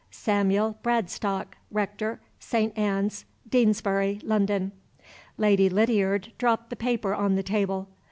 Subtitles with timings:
[0.09, 2.75] Samuel Bradstock, Rector, St.
[2.75, 4.71] Anne's, Deansbury, London."
[5.37, 7.87] Lady Lydiard dropped the paper on the table.